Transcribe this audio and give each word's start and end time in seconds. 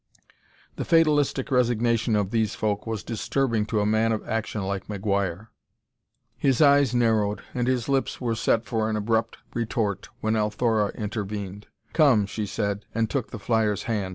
The 0.77 0.83
fatalistic 0.83 1.51
resignation 1.51 2.15
of 2.15 2.31
these 2.31 2.55
folk 2.55 2.87
was 2.87 3.03
disturbing 3.03 3.67
to 3.67 3.81
a 3.81 3.85
man 3.85 4.11
of 4.11 4.27
action 4.27 4.63
like 4.63 4.87
McGuire. 4.87 5.49
His 6.35 6.59
eyes 6.59 6.95
narrowed, 6.95 7.43
and 7.53 7.67
his 7.67 7.87
lips 7.87 8.19
were 8.19 8.33
set 8.33 8.65
for 8.65 8.89
an 8.89 8.95
abrupt 8.95 9.37
retort 9.53 10.09
when 10.19 10.35
Althora 10.35 10.87
intervened. 10.95 11.67
"Come," 11.93 12.25
she 12.25 12.47
said, 12.47 12.85
and 12.95 13.11
took 13.11 13.29
the 13.29 13.37
flyer's 13.37 13.83
hand. 13.83 14.09